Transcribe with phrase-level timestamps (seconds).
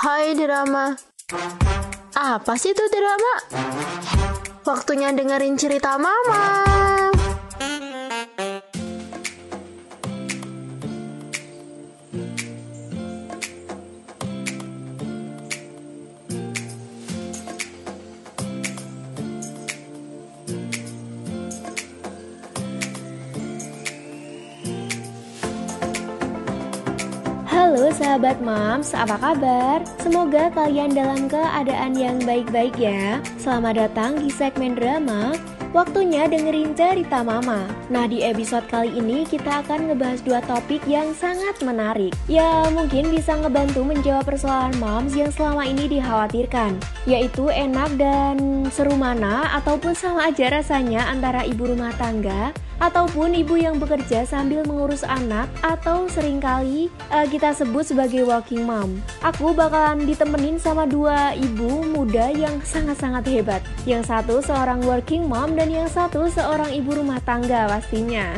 [0.00, 0.96] Hai drama.
[2.16, 3.34] Apa sih itu drama?
[4.64, 6.69] Waktunya dengerin cerita mama.
[27.70, 29.86] Halo sahabat moms, apa kabar?
[30.02, 33.22] Semoga kalian dalam keadaan yang baik-baik ya.
[33.38, 35.38] Selamat datang di segmen drama.
[35.70, 37.70] Waktunya dengerin cerita mama.
[37.86, 42.10] Nah di episode kali ini kita akan ngebahas dua topik yang sangat menarik.
[42.26, 46.74] Ya mungkin bisa ngebantu menjawab persoalan moms yang selama ini dikhawatirkan.
[47.06, 53.60] Yaitu enak dan seru mana ataupun sama aja rasanya antara ibu rumah tangga ataupun ibu
[53.60, 58.98] yang bekerja sambil mengurus anak atau sering kali uh, kita sebut sebagai walking mom.
[59.20, 63.62] Aku bakalan ditemenin sama dua ibu muda yang sangat-sangat hebat.
[63.84, 68.34] Yang satu seorang working mom dan yang satu seorang ibu rumah tangga pastinya.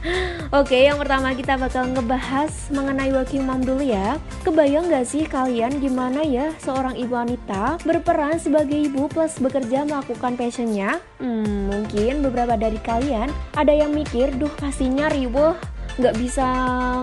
[0.60, 4.18] Oke, yang pertama kita bakal ngebahas mengenai working mom dulu ya.
[4.42, 10.34] Kebayang gak sih kalian gimana ya seorang ibu wanita berperan sebagai ibu plus bekerja melakukan
[10.34, 10.98] passionnya?
[11.24, 15.56] Hmm, mungkin beberapa dari kalian ada yang mikir, duh pastinya riweh,
[15.96, 16.44] nggak bisa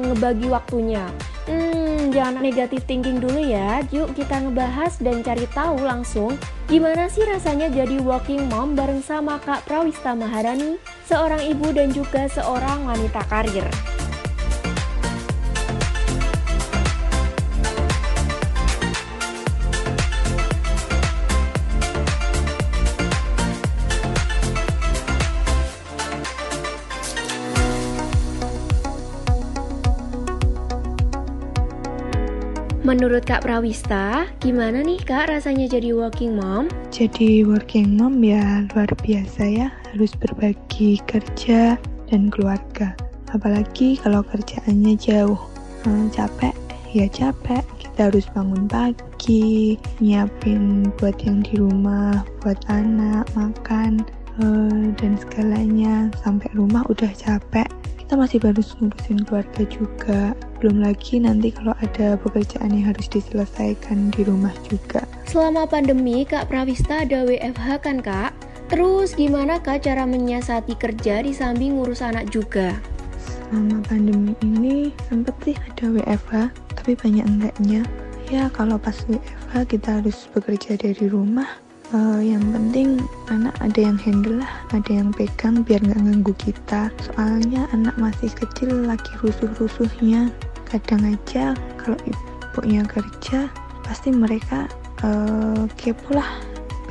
[0.05, 1.09] ngebagi waktunya.
[1.49, 3.81] Hmm, jangan negatif thinking dulu ya.
[3.89, 6.37] Yuk kita ngebahas dan cari tahu langsung
[6.69, 10.77] gimana sih rasanya jadi working mom bareng sama Kak Prawista Maharani,
[11.09, 13.65] seorang ibu dan juga seorang wanita karir.
[32.91, 36.67] Menurut Kak Prawista, gimana nih Kak rasanya jadi working mom?
[36.91, 41.79] Jadi working mom ya luar biasa ya, harus berbagi kerja
[42.11, 42.91] dan keluarga.
[43.31, 45.39] Apalagi kalau kerjaannya jauh,
[45.87, 46.51] hmm, capek
[46.91, 47.63] ya capek.
[47.79, 54.03] Kita harus bangun pagi, nyiapin buat yang di rumah, buat anak, makan,
[54.43, 56.11] uh, dan segalanya.
[56.19, 57.71] Sampai rumah udah capek,
[58.11, 64.11] kita masih harus ngurusin keluarga juga belum lagi nanti kalau ada pekerjaan yang harus diselesaikan
[64.11, 68.35] di rumah juga selama pandemi Kak Prawista ada WFH kan Kak?
[68.67, 72.75] Terus gimana Kak cara menyiasati kerja di samping ngurus anak juga?
[73.23, 77.87] Selama pandemi ini sempet sih ada WFH, tapi banyak enggaknya.
[78.27, 81.47] Ya kalau pas WFH kita harus bekerja dari rumah,
[81.93, 86.81] uh, yang penting anak ada yang handle lah ada yang pegang biar nggak ganggu kita.
[87.03, 90.31] Soalnya anak masih kecil lagi rusuh-rusuhnya.
[90.67, 93.51] Kadang aja kalau ibunya kerja
[93.83, 94.67] pasti mereka
[95.03, 96.39] uh, kepo lah.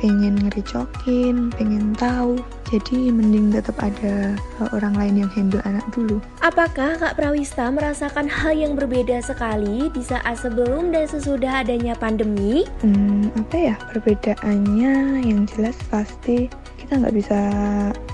[0.01, 2.41] Pengen ngerecokin, pengen tahu.
[2.71, 6.23] Jadi mending tetap ada uh, orang lain yang handle anak dulu.
[6.39, 12.63] Apakah Kak Prawista merasakan hal yang berbeda sekali di saat sebelum dan sesudah adanya pandemi?
[12.79, 15.19] Hmm, apa ya perbedaannya?
[15.27, 16.47] Yang jelas pasti
[16.79, 17.39] kita nggak bisa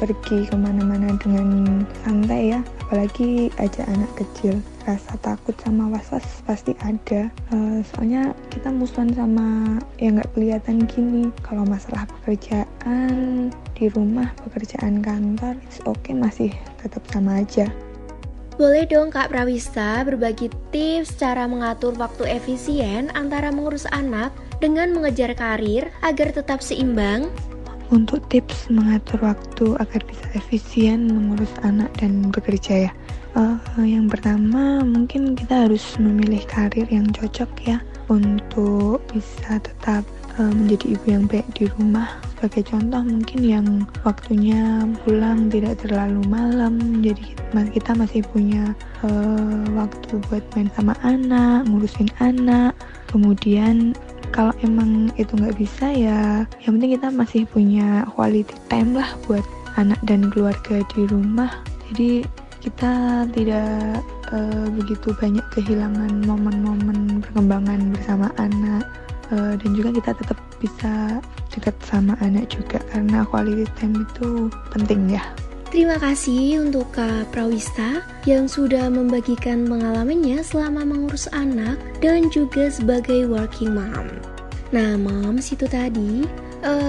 [0.02, 4.58] pergi ke mana-mana dengan santai ya, apalagi aja anak kecil
[4.88, 11.28] rasa takut sama was-was pasti ada uh, soalnya kita musuhan sama yang nggak kelihatan gini
[11.44, 15.54] kalau masalah pekerjaan di rumah pekerjaan kantor
[15.86, 16.50] oke okay, masih
[16.82, 17.70] tetap sama aja
[18.58, 25.38] boleh dong Kak Prawista berbagi tips cara mengatur waktu efisien antara mengurus anak dengan mengejar
[25.38, 27.30] karir agar tetap seimbang?
[27.94, 32.92] Untuk tips mengatur waktu agar bisa efisien mengurus anak dan bekerja ya.
[33.38, 37.78] Uh, yang pertama mungkin kita harus memilih karir yang cocok ya
[38.10, 40.02] untuk bisa tetap
[40.38, 42.08] uh, menjadi ibu yang baik di rumah.
[42.38, 43.68] Sebagai contoh mungkin yang
[44.06, 47.34] waktunya pulang tidak terlalu malam, jadi
[47.74, 52.78] kita masih punya uh, waktu buat main sama anak, ngurusin anak.
[53.10, 53.98] Kemudian
[54.30, 59.42] kalau emang itu nggak bisa ya, yang penting kita masih punya quality time lah buat
[59.82, 61.50] anak dan keluarga di rumah.
[61.90, 62.28] Jadi
[62.62, 68.84] kita tidak uh, begitu banyak kehilangan momen-momen perkembangan bersama anak
[69.32, 75.12] uh, dan juga kita tetap bisa dekat sama anak juga karena quality time itu penting
[75.12, 75.24] ya.
[75.68, 83.28] Terima kasih untuk Kak Prawista yang sudah membagikan pengalamannya selama mengurus anak dan juga sebagai
[83.28, 84.08] working mom.
[84.72, 86.24] Nah, moms itu tadi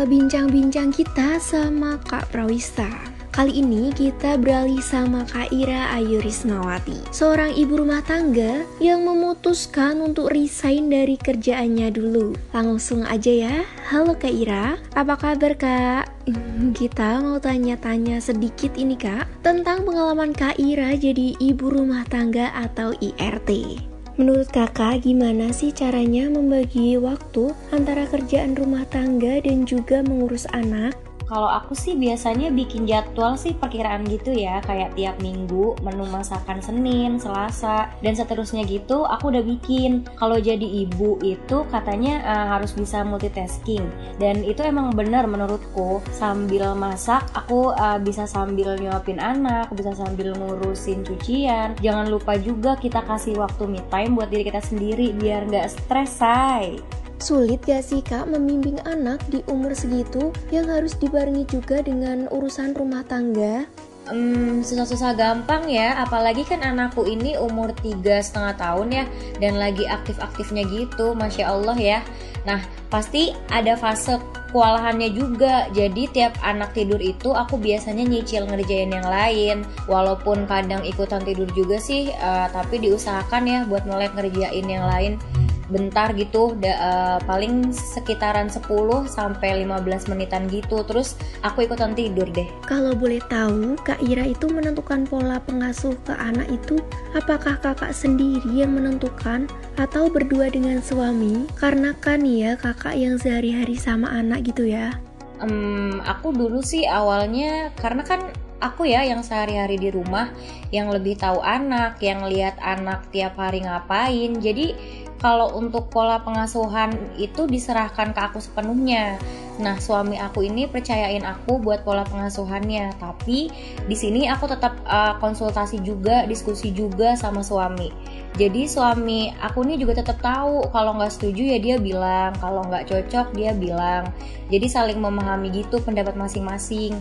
[0.07, 3.18] bincang-bincang uh, kita sama Kak Prawista.
[3.29, 10.01] Kali ini kita beralih sama Kak Ira Ayu Rismawati, seorang ibu rumah tangga yang memutuskan
[10.01, 12.33] untuk resign dari kerjaannya dulu.
[12.57, 13.57] Langsung aja ya,
[13.93, 16.05] halo Kak Ira, apa kabar Kak?
[16.79, 22.97] Kita mau tanya-tanya sedikit ini Kak, tentang pengalaman Kak Ira jadi ibu rumah tangga atau
[22.97, 23.79] IRT.
[24.19, 30.99] Menurut kakak, gimana sih caranya membagi waktu antara kerjaan rumah tangga dan juga mengurus anak?
[31.29, 36.65] Kalau aku sih biasanya bikin jadwal sih perkiraan gitu ya, kayak tiap minggu menu masakan
[36.65, 40.09] Senin, Selasa, dan seterusnya gitu aku udah bikin.
[40.17, 43.85] Kalau jadi ibu itu katanya uh, harus bisa multitasking
[44.17, 46.01] dan itu emang bener menurutku.
[46.17, 51.77] Sambil masak aku uh, bisa sambil nyuapin anak, bisa sambil ngurusin cucian.
[51.85, 56.25] Jangan lupa juga kita kasih waktu me time buat diri kita sendiri biar nggak stres,
[56.25, 56.81] say.
[57.19, 62.79] Sulit gak sih kak membimbing anak di umur segitu yang harus dibarengi juga dengan urusan
[62.79, 63.67] rumah tangga?
[64.09, 69.05] Hmm, susah-susah gampang ya, apalagi kan anakku ini umur tiga setengah tahun ya,
[69.37, 72.01] dan lagi aktif-aktifnya gitu, masya Allah ya.
[72.49, 74.17] Nah, pasti ada fase
[74.55, 75.69] kewalahannya juga.
[75.77, 79.69] Jadi tiap anak tidur itu aku biasanya nyicil ngerjain yang lain.
[79.85, 85.21] Walaupun kadang ikutan tidur juga sih, uh, tapi diusahakan ya buat mulai ngerjain yang lain
[85.69, 88.65] bentar gitu da, uh, paling sekitaran 10
[89.09, 90.83] sampai 15 menitan gitu.
[90.85, 92.49] Terus aku ikutan tidur deh.
[92.65, 96.81] Kalau boleh tahu Kak Ira itu menentukan pola pengasuh ke anak itu
[97.13, 101.45] apakah kakak sendiri yang menentukan atau berdua dengan suami?
[101.57, 104.97] Karena kan ya kakak yang sehari-hari sama anak gitu ya.
[105.39, 108.27] Um, aku dulu sih awalnya karena kan
[108.59, 110.31] aku ya yang sehari-hari di rumah
[110.75, 114.39] yang lebih tahu anak, yang lihat anak tiap hari ngapain.
[114.39, 114.75] Jadi
[115.19, 119.19] kalau untuk pola pengasuhan itu diserahkan ke aku sepenuhnya.
[119.59, 123.51] Nah, suami aku ini percayain aku buat pola pengasuhannya, tapi
[123.91, 127.91] di sini aku tetap uh, konsultasi juga, diskusi juga sama suami.
[128.39, 132.87] Jadi suami aku ini juga tetap tahu kalau nggak setuju ya dia bilang, kalau nggak
[132.87, 134.15] cocok dia bilang.
[134.47, 136.95] Jadi saling memahami gitu pendapat masing-masing.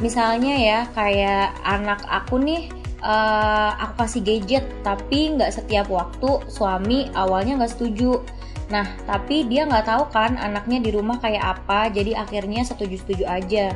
[0.00, 7.10] Misalnya ya kayak anak aku nih uh, aku kasih gadget tapi nggak setiap waktu suami
[7.14, 8.22] awalnya nggak setuju
[8.68, 13.72] nah tapi dia nggak tahu kan anaknya di rumah kayak apa jadi akhirnya setuju-setuju aja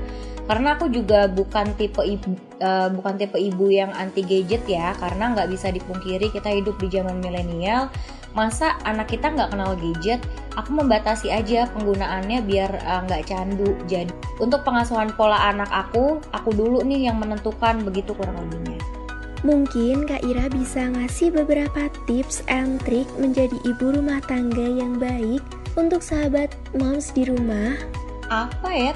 [0.51, 5.31] karena aku juga bukan tipe ibu uh, bukan tipe ibu yang anti gadget ya karena
[5.39, 7.89] nggak bisa dipungkiri kita hidup di zaman milenial.
[8.33, 10.25] Masa anak kita nggak kenal gadget?
[10.57, 13.77] Aku membatasi aja penggunaannya biar eh, nggak uh, candu.
[13.85, 14.09] Jadi
[14.41, 18.81] untuk pengasuhan pola anak aku aku dulu nih yang menentukan begitu kurang lebihnya.
[19.43, 25.43] Mungkin Kak Ira bisa ngasih beberapa tips and trik menjadi ibu rumah tangga yang baik
[25.75, 27.75] untuk sahabat moms di rumah.
[28.33, 28.95] Apa ya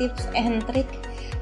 [0.00, 0.88] tips and trik?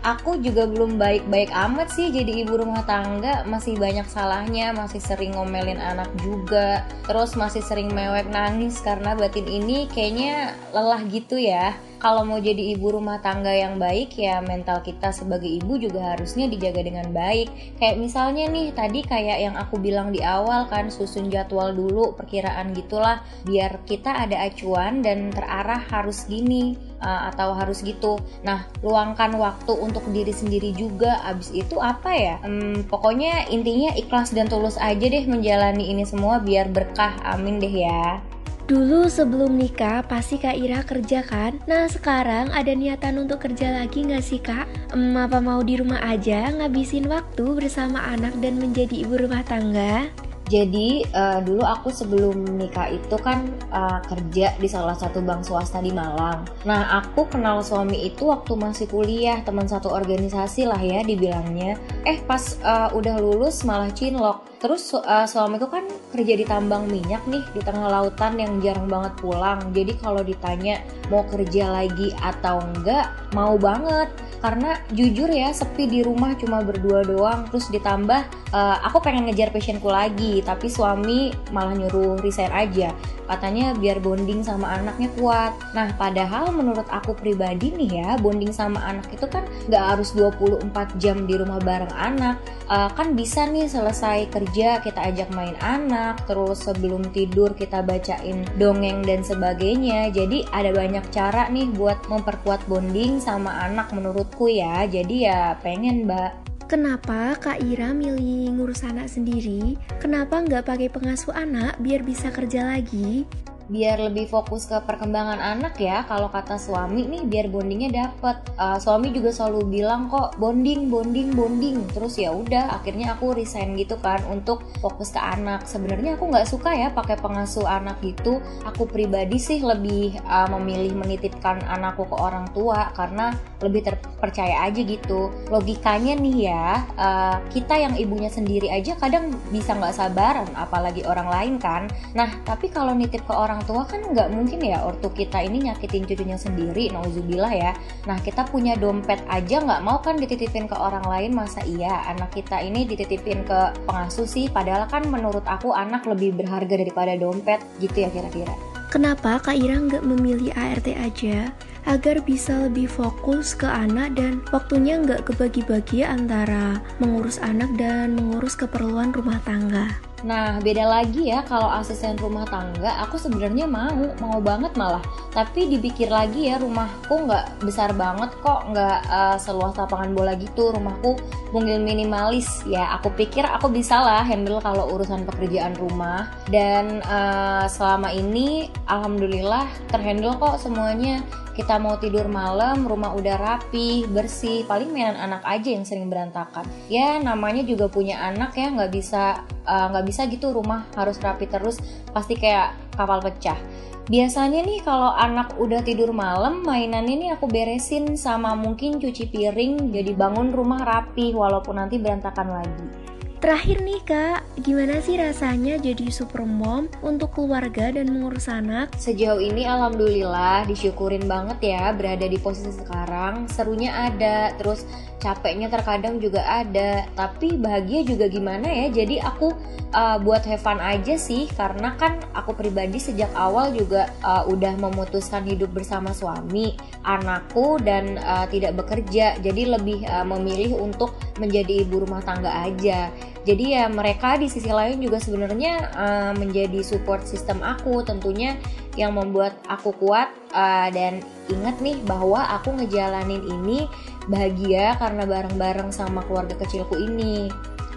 [0.03, 5.31] Aku juga belum baik-baik amat sih jadi ibu rumah tangga, masih banyak salahnya, masih sering
[5.31, 11.79] ngomelin anak juga, terus masih sering mewek nangis karena batin ini kayaknya lelah gitu ya.
[12.03, 16.51] Kalau mau jadi ibu rumah tangga yang baik ya mental kita sebagai ibu juga harusnya
[16.51, 17.79] dijaga dengan baik.
[17.79, 22.75] Kayak misalnya nih tadi kayak yang aku bilang di awal kan susun jadwal dulu perkiraan
[22.75, 23.23] gitulah.
[23.47, 29.73] Biar kita ada acuan dan terarah harus gini uh, atau harus gitu nah luangkan waktu
[29.75, 35.03] untuk diri sendiri juga abis itu apa ya hmm, pokoknya intinya ikhlas dan tulus aja
[35.03, 38.23] deh menjalani ini semua biar berkah amin deh ya
[38.63, 41.59] Dulu sebelum nikah pasti Kak Ira kerja kan?
[41.67, 44.95] Nah sekarang ada niatan untuk kerja lagi nggak sih Kak?
[44.95, 50.09] Ehm, apa mau di rumah aja ngabisin waktu bersama anak dan menjadi ibu rumah tangga?
[50.51, 55.79] Jadi uh, dulu aku sebelum nikah itu kan uh, kerja di salah satu bank swasta
[55.79, 56.45] di Malang.
[56.67, 61.79] Nah aku kenal suami itu waktu masih kuliah teman satu organisasi lah ya dibilangnya.
[62.03, 64.45] Eh pas uh, udah lulus malah cinlok.
[64.59, 69.13] Terus uh, suamiku kan kerja di tambang minyak nih di tengah lautan yang jarang banget
[69.19, 69.59] pulang.
[69.75, 74.09] Jadi kalau ditanya mau kerja lagi atau enggak mau banget
[74.43, 79.53] karena jujur ya sepi di rumah cuma berdua doang terus ditambah uh, aku pengen ngejar
[79.55, 82.97] passionku lagi tapi suami malah nyuruh resign aja.
[83.29, 85.53] Katanya biar bonding sama anaknya kuat.
[85.77, 90.65] Nah padahal menurut aku pribadi nih ya bonding sama anak itu kan nggak harus 24
[90.97, 92.41] jam di rumah bareng anak.
[92.73, 98.49] Uh, kan bisa nih selesai kerja kita ajak main anak terus sebelum tidur kita bacain
[98.57, 100.09] dongeng dan sebagainya.
[100.09, 104.85] Jadi ada banyak cara nih buat memperkuat bonding sama anak menurut menurutku ya.
[104.85, 109.77] Jadi ya pengen mbak Kenapa Kak Ira milih ngurus anak sendiri?
[110.01, 113.29] Kenapa nggak pakai pengasuh anak biar bisa kerja lagi?
[113.69, 118.37] Biar lebih fokus ke perkembangan anak ya kalau kata suami nih biar bondingnya dapet.
[118.55, 121.83] Uh, suami juga selalu bilang kok bonding bonding bonding.
[121.91, 125.67] Terus ya udah akhirnya aku resign gitu kan untuk fokus ke anak.
[125.67, 128.39] Sebenarnya aku nggak suka ya pakai pengasuh anak gitu.
[128.65, 134.81] Aku pribadi sih lebih uh, memilih menitipkan anakku ke orang tua karena lebih terpercaya aja
[134.81, 135.29] gitu.
[135.51, 136.67] Logikanya nih ya
[136.97, 141.91] uh, kita yang ibunya sendiri aja kadang bisa nggak sabaran apalagi orang lain kan.
[142.15, 146.09] Nah tapi kalau nitip ke orang tua kan nggak mungkin ya ortu kita ini nyakitin
[146.09, 147.73] cucunya sendiri nauzubillah ya
[148.09, 152.33] nah kita punya dompet aja nggak mau kan dititipin ke orang lain masa iya anak
[152.33, 157.61] kita ini dititipin ke pengasuh sih padahal kan menurut aku anak lebih berharga daripada dompet
[157.83, 158.57] gitu ya kira-kira
[158.93, 161.49] Kenapa Kak Ira nggak memilih ART aja?
[161.89, 168.53] Agar bisa lebih fokus ke anak dan waktunya nggak kebagi-bagi antara mengurus anak dan mengurus
[168.53, 170.12] keperluan rumah tangga.
[170.23, 175.03] Nah, beda lagi ya kalau asisten rumah tangga, aku sebenarnya mau, mau banget malah.
[175.35, 180.71] Tapi dipikir lagi ya, rumahku nggak besar banget kok, nggak uh, seluas lapangan bola gitu.
[180.71, 181.19] Rumahku
[181.51, 182.95] mungkin minimalis ya.
[183.01, 186.31] Aku pikir aku bisa lah handle kalau urusan pekerjaan rumah.
[186.47, 191.19] Dan uh, selama ini, alhamdulillah terhandle kok semuanya
[191.53, 196.65] kita mau tidur malam, rumah udah rapi, bersih, paling mainan anak aja yang sering berantakan.
[196.89, 201.45] Ya namanya juga punya anak ya, nggak bisa eh, nggak bisa gitu rumah harus rapi
[201.49, 201.77] terus,
[202.11, 203.57] pasti kayak kapal pecah.
[204.03, 209.95] Biasanya nih kalau anak udah tidur malam, mainan ini aku beresin sama mungkin cuci piring,
[209.95, 213.02] jadi bangun rumah rapi walaupun nanti berantakan lagi.
[213.43, 218.95] Terakhir nih kak, gimana sih rasanya jadi super mom untuk keluarga dan mengurus anak?
[218.95, 223.51] Sejauh ini alhamdulillah disyukurin banget ya berada di posisi sekarang.
[223.51, 224.87] Serunya ada, terus
[225.19, 229.03] capeknya terkadang juga ada, tapi bahagia juga gimana ya.
[229.03, 229.51] Jadi aku
[229.91, 234.79] uh, buat have fun aja sih karena kan aku pribadi sejak awal juga uh, udah
[234.79, 239.35] memutuskan hidup bersama suami, anakku dan uh, tidak bekerja.
[239.43, 243.11] Jadi lebih uh, memilih untuk menjadi ibu rumah tangga aja.
[243.43, 248.07] Jadi ya mereka di sisi lain juga sebenarnya uh, menjadi support system aku.
[248.07, 248.55] Tentunya
[248.95, 251.19] yang membuat aku kuat uh, dan
[251.51, 253.91] ingat nih bahwa aku ngejalanin ini
[254.31, 257.51] bahagia karena bareng-bareng sama keluarga kecilku ini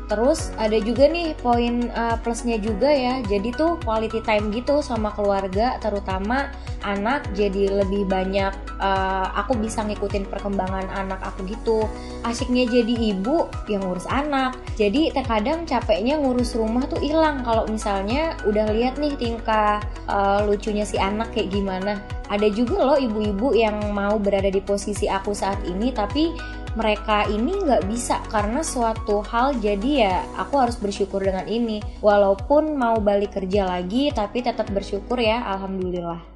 [0.05, 3.25] Terus ada juga nih poin uh, plusnya juga ya.
[3.25, 6.53] Jadi tuh quality time gitu sama keluarga, terutama
[6.85, 7.25] anak.
[7.33, 11.89] Jadi lebih banyak uh, aku bisa ngikutin perkembangan anak aku gitu.
[12.21, 14.53] Asiknya jadi ibu yang ngurus anak.
[14.77, 20.85] Jadi terkadang capeknya ngurus rumah tuh hilang kalau misalnya udah lihat nih tingkah uh, lucunya
[20.85, 21.97] si anak kayak gimana.
[22.29, 26.33] Ada juga loh ibu-ibu yang mau berada di posisi aku saat ini tapi
[26.75, 29.57] mereka ini nggak bisa karena suatu hal.
[29.57, 31.79] Jadi ya aku harus bersyukur dengan ini.
[32.03, 35.41] Walaupun mau balik kerja lagi tapi tetap bersyukur ya.
[35.55, 36.34] Alhamdulillah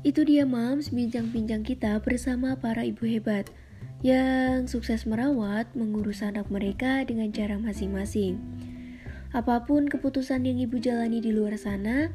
[0.00, 3.52] Itu dia Mams bincang-bincang kita bersama para ibu hebat
[4.00, 8.40] yang sukses merawat, mengurus anak mereka dengan cara masing-masing.
[9.36, 12.08] Apa pun keputusan yang ibu jalani di luar sana,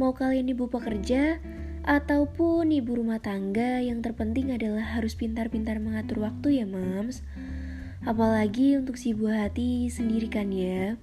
[0.00, 1.36] mau kalian ibu pekerja
[1.84, 7.20] ataupun ibu rumah tangga, yang terpenting adalah harus pintar-pintar mengatur waktu ya Mams.
[8.08, 10.96] Apalagi untuk si buah hati sendiri kan ya.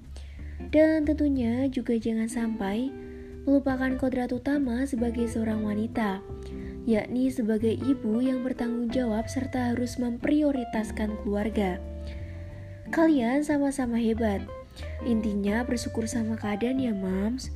[0.74, 3.04] Dan tentunya juga jangan sampai
[3.45, 6.19] melupakan kodrat utama sebagai seorang wanita,
[6.89, 11.77] yakni sebagai ibu yang bertanggung jawab serta harus memprioritaskan keluarga.
[12.89, 14.41] Kalian sama-sama hebat.
[15.05, 17.53] Intinya bersyukur sama keadaan ya, Mams.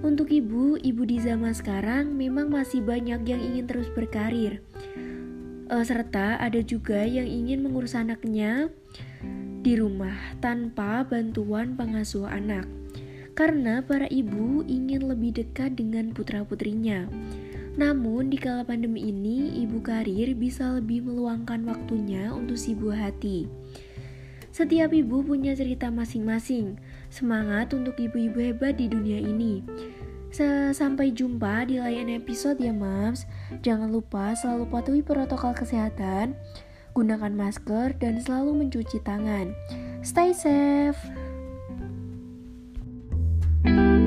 [0.00, 4.64] Untuk ibu, ibu di zaman sekarang memang masih banyak yang ingin terus berkarir.
[5.70, 8.72] Uh, serta ada juga yang ingin mengurus anaknya
[9.60, 12.64] di rumah tanpa bantuan pengasuh anak
[13.34, 17.08] karena para ibu ingin lebih dekat dengan putra-putrinya.
[17.78, 23.46] Namun, di kala pandemi ini, ibu karir bisa lebih meluangkan waktunya untuk si buah hati.
[24.50, 26.76] Setiap ibu punya cerita masing-masing.
[27.08, 29.62] Semangat untuk ibu-ibu hebat di dunia ini.
[30.74, 33.24] Sampai jumpa di lain episode ya, Mams.
[33.62, 36.34] Jangan lupa selalu patuhi protokol kesehatan,
[36.94, 39.54] gunakan masker, dan selalu mencuci tangan.
[40.02, 40.98] Stay safe.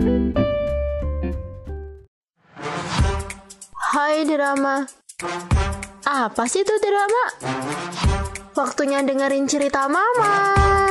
[0.03, 0.35] Hai
[4.27, 4.83] drama.
[6.03, 7.23] Apa sih itu drama?
[8.51, 10.82] Waktunya dengerin cerita Mama.